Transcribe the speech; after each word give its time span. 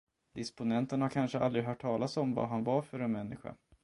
Disponenten 0.33 1.01
har 1.01 1.09
kanske 1.09 1.39
aldrig 1.39 1.63
hört 1.65 1.81
talas 1.81 2.17
om 2.17 2.33
vad 2.33 2.49
han 2.49 2.63
var 2.63 2.81
för 2.81 2.99
en 2.99 3.11
människa. 3.11 3.55